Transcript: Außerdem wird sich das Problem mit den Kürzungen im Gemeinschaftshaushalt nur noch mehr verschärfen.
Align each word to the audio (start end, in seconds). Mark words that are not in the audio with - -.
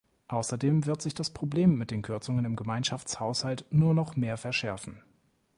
Außerdem 0.29 0.87
wird 0.87 0.99
sich 1.03 1.13
das 1.13 1.29
Problem 1.29 1.77
mit 1.77 1.91
den 1.91 2.01
Kürzungen 2.01 2.43
im 2.43 2.55
Gemeinschaftshaushalt 2.55 3.65
nur 3.69 3.93
noch 3.93 4.15
mehr 4.15 4.35
verschärfen. 4.37 5.03